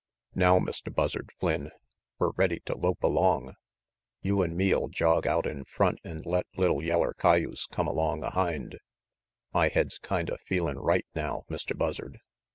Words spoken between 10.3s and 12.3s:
feelin' right now, Mr. Buzzard.